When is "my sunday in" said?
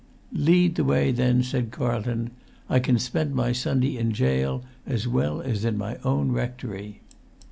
3.35-4.09